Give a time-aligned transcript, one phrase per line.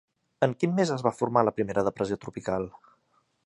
[0.45, 2.67] En quin mes es va formar la primera depressió tropical?